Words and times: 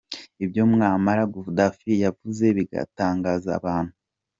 Ibyo 0.43 0.61
Muammar 0.71 1.19
Guaddaffi 1.31 1.91
yavuze 2.03 2.45
bigatangaza 2.57 3.49
abantu. 3.59 3.93